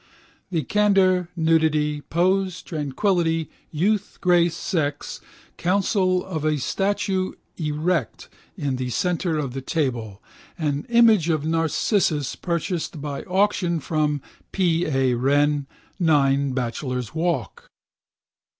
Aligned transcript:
The 0.49 0.63
candour, 0.63 1.29
nudity, 1.35 2.01
pose, 2.01 2.63
tranquility, 2.63 3.51
youth, 3.69 4.17
grace, 4.19 4.55
sex, 4.57 5.21
counsel 5.57 6.25
of 6.25 6.43
a 6.43 6.57
statue 6.57 7.33
erect 7.57 8.27
in 8.57 8.77
the 8.77 8.89
centre 8.89 9.37
of 9.37 9.53
the 9.53 9.61
table, 9.61 10.19
an 10.57 10.87
image 10.89 11.29
of 11.29 11.45
Narcissus 11.45 12.35
purchased 12.35 12.99
by 12.99 13.21
auction 13.25 13.79
from 13.79 14.23
P. 14.51 14.87
A. 14.87 15.13
Wren, 15.13 15.67
9 15.99 16.53
Bachelor's 16.53 17.13
Walk. 17.13 17.67